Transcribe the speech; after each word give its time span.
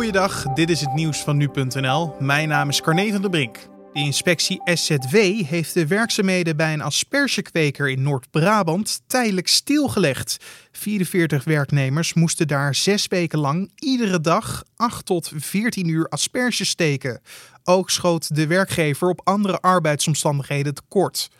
Goeiedag, 0.00 0.42
dit 0.42 0.70
is 0.70 0.80
het 0.80 0.94
nieuws 0.94 1.18
van 1.22 1.36
nu.nl. 1.36 2.14
Mijn 2.18 2.48
naam 2.48 2.68
is 2.68 2.80
Carne 2.80 3.12
van 3.12 3.20
der 3.20 3.30
Brink. 3.30 3.58
De 3.92 4.00
inspectie 4.00 4.60
SZW 4.64 5.16
heeft 5.46 5.74
de 5.74 5.86
werkzaamheden 5.86 6.56
bij 6.56 6.72
een 6.72 6.80
aspergekweker 6.80 7.90
in 7.90 8.02
Noord-Brabant 8.02 9.02
tijdelijk 9.06 9.48
stilgelegd. 9.48 10.36
44 10.72 11.44
werknemers 11.44 12.14
moesten 12.14 12.48
daar 12.48 12.74
zes 12.74 13.06
weken 13.06 13.38
lang 13.38 13.70
iedere 13.74 14.20
dag 14.20 14.62
8 14.76 15.06
tot 15.06 15.32
14 15.36 15.88
uur 15.88 16.08
asperges 16.08 16.68
steken. 16.68 17.20
Ook 17.64 17.90
schoot 17.90 18.34
de 18.34 18.46
werkgever 18.46 19.08
op 19.08 19.20
andere 19.24 19.60
arbeidsomstandigheden 19.60 20.74
tekort. 20.74 21.30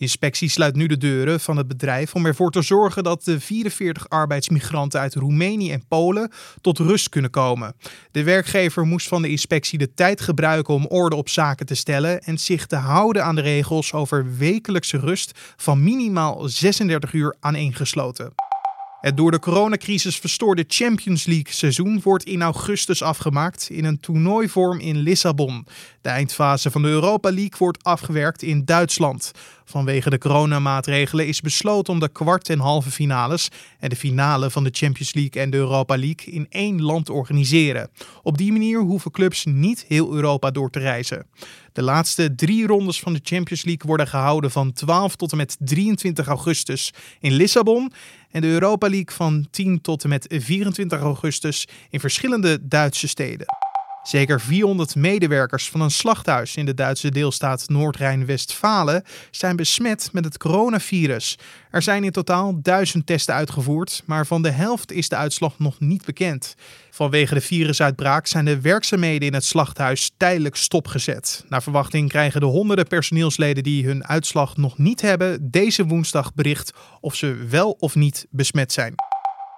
Inspectie 0.00 0.48
sluit 0.48 0.76
nu 0.76 0.86
de 0.86 0.96
deuren 0.96 1.40
van 1.40 1.56
het 1.56 1.68
bedrijf 1.68 2.14
om 2.14 2.26
ervoor 2.26 2.50
te 2.50 2.62
zorgen 2.62 3.02
dat 3.04 3.24
de 3.24 3.40
44 3.40 4.08
arbeidsmigranten 4.08 5.00
uit 5.00 5.14
Roemenië 5.14 5.72
en 5.72 5.86
Polen 5.88 6.30
tot 6.60 6.78
rust 6.78 7.08
kunnen 7.08 7.30
komen. 7.30 7.74
De 8.10 8.22
werkgever 8.22 8.86
moest 8.86 9.08
van 9.08 9.22
de 9.22 9.28
inspectie 9.28 9.78
de 9.78 9.94
tijd 9.94 10.20
gebruiken 10.20 10.74
om 10.74 10.86
orde 10.86 11.16
op 11.16 11.28
zaken 11.28 11.66
te 11.66 11.74
stellen 11.74 12.20
en 12.20 12.38
zich 12.38 12.66
te 12.66 12.76
houden 12.76 13.24
aan 13.24 13.34
de 13.34 13.40
regels 13.40 13.92
over 13.92 14.36
wekelijkse 14.36 14.98
rust 14.98 15.38
van 15.56 15.82
minimaal 15.82 16.48
36 16.48 17.12
uur 17.12 17.36
aaneengesloten. 17.40 18.32
Het 19.00 19.16
door 19.16 19.30
de 19.30 19.38
coronacrisis 19.38 20.18
verstoorde 20.18 20.64
Champions 20.68 21.24
League 21.24 21.52
seizoen 21.52 22.00
wordt 22.02 22.24
in 22.24 22.42
augustus 22.42 23.02
afgemaakt 23.02 23.70
in 23.70 23.84
een 23.84 24.00
toernooivorm 24.00 24.78
in 24.78 24.96
Lissabon. 24.96 25.66
De 26.00 26.08
eindfase 26.08 26.70
van 26.70 26.82
de 26.82 26.88
Europa 26.88 27.30
League 27.30 27.58
wordt 27.58 27.84
afgewerkt 27.84 28.42
in 28.42 28.64
Duitsland. 28.64 29.32
Vanwege 29.70 30.10
de 30.10 30.18
coronamaatregelen 30.18 31.26
is 31.26 31.40
besloten 31.40 31.92
om 31.92 32.00
de 32.00 32.08
kwart- 32.08 32.48
en 32.48 32.58
halve 32.58 32.90
finales 32.90 33.48
en 33.78 33.88
de 33.88 33.96
finale 33.96 34.50
van 34.50 34.64
de 34.64 34.70
Champions 34.72 35.14
League 35.14 35.42
en 35.42 35.50
de 35.50 35.56
Europa 35.56 35.96
League 35.96 36.34
in 36.34 36.46
één 36.48 36.82
land 36.82 37.06
te 37.06 37.12
organiseren. 37.12 37.90
Op 38.22 38.38
die 38.38 38.52
manier 38.52 38.80
hoeven 38.80 39.10
clubs 39.10 39.44
niet 39.44 39.84
heel 39.88 40.14
Europa 40.14 40.50
door 40.50 40.70
te 40.70 40.78
reizen. 40.78 41.26
De 41.72 41.82
laatste 41.82 42.34
drie 42.34 42.66
rondes 42.66 43.00
van 43.00 43.12
de 43.12 43.20
Champions 43.22 43.64
League 43.64 43.86
worden 43.86 44.08
gehouden 44.08 44.50
van 44.50 44.72
12 44.72 45.16
tot 45.16 45.30
en 45.30 45.36
met 45.36 45.56
23 45.58 46.26
augustus 46.26 46.92
in 47.20 47.32
Lissabon 47.32 47.92
en 48.30 48.40
de 48.40 48.48
Europa 48.48 48.88
League 48.88 49.14
van 49.14 49.46
10 49.50 49.80
tot 49.80 50.02
en 50.02 50.08
met 50.08 50.26
24 50.28 51.00
augustus 51.00 51.68
in 51.90 52.00
verschillende 52.00 52.68
Duitse 52.68 53.08
steden. 53.08 53.69
Zeker 54.02 54.40
400 54.40 54.94
medewerkers 54.94 55.68
van 55.68 55.80
een 55.80 55.90
slachthuis 55.90 56.56
in 56.56 56.66
de 56.66 56.74
Duitse 56.74 57.10
deelstaat 57.10 57.68
Noord-Rijn-Westfalen 57.68 59.04
zijn 59.30 59.56
besmet 59.56 60.08
met 60.12 60.24
het 60.24 60.38
coronavirus. 60.38 61.38
Er 61.70 61.82
zijn 61.82 62.04
in 62.04 62.10
totaal 62.10 62.62
1000 62.62 63.06
testen 63.06 63.34
uitgevoerd, 63.34 64.02
maar 64.06 64.26
van 64.26 64.42
de 64.42 64.50
helft 64.50 64.92
is 64.92 65.08
de 65.08 65.16
uitslag 65.16 65.58
nog 65.58 65.80
niet 65.80 66.04
bekend. 66.04 66.54
Vanwege 66.90 67.34
de 67.34 67.40
virusuitbraak 67.40 68.26
zijn 68.26 68.44
de 68.44 68.60
werkzaamheden 68.60 69.28
in 69.28 69.34
het 69.34 69.44
slachthuis 69.44 70.10
tijdelijk 70.16 70.56
stopgezet. 70.56 71.44
Naar 71.48 71.62
verwachting 71.62 72.08
krijgen 72.08 72.40
de 72.40 72.46
honderden 72.46 72.86
personeelsleden 72.86 73.62
die 73.62 73.86
hun 73.86 74.06
uitslag 74.06 74.56
nog 74.56 74.78
niet 74.78 75.00
hebben 75.00 75.50
deze 75.50 75.86
woensdag 75.86 76.34
bericht 76.34 76.72
of 77.00 77.14
ze 77.14 77.46
wel 77.48 77.70
of 77.78 77.94
niet 77.94 78.26
besmet 78.30 78.72
zijn. 78.72 79.09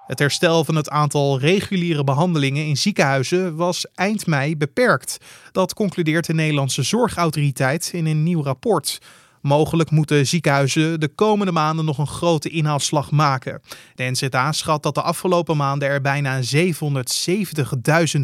Het 0.07 0.19
herstel 0.19 0.63
van 0.63 0.75
het 0.75 0.89
aantal 0.89 1.39
reguliere 1.39 2.03
behandelingen 2.03 2.65
in 2.65 2.77
ziekenhuizen 2.77 3.55
was 3.55 3.85
eind 3.95 4.27
mei 4.27 4.57
beperkt. 4.57 5.17
Dat 5.51 5.73
concludeert 5.73 6.25
de 6.25 6.33
Nederlandse 6.33 6.83
Zorgautoriteit 6.83 7.89
in 7.93 8.05
een 8.05 8.23
nieuw 8.23 8.43
rapport. 8.43 8.99
Mogelijk 9.41 9.91
moeten 9.91 10.27
ziekenhuizen 10.27 10.99
de 10.99 11.07
komende 11.07 11.51
maanden 11.51 11.85
nog 11.85 11.97
een 11.97 12.07
grote 12.07 12.49
inhaalslag 12.49 13.11
maken. 13.11 13.61
De 13.95 14.03
NZA 14.03 14.51
schat 14.51 14.83
dat 14.83 14.95
de 14.95 15.01
afgelopen 15.01 15.57
maanden 15.57 15.87
er 15.87 16.01
bijna 16.01 16.39
770.000 16.41 16.45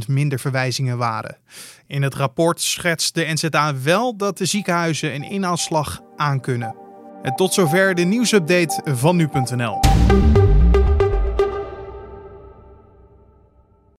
minder 0.08 0.40
verwijzingen 0.40 0.98
waren. 0.98 1.38
In 1.88 2.02
het 2.02 2.16
rapport 2.16 2.62
schetst 2.62 3.16
de 3.16 3.26
NZA 3.34 3.76
wel 3.84 4.18
dat 4.18 4.38
de 4.38 4.46
ziekenhuizen 4.46 5.16
een 5.16 5.30
inhaalslag 5.30 6.02
aankunnen. 6.16 6.76
En 7.22 7.36
tot 7.36 7.54
zover 7.54 7.96
de 7.96 8.04
nieuwsupdate 8.04 8.82
van 8.96 9.16
nu.nl. 9.16 9.80